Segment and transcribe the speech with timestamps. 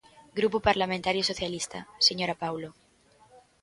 [0.39, 2.69] Grupo Parlamentario Socialista, señora Paulo.